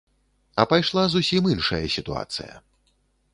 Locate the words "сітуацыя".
1.97-2.53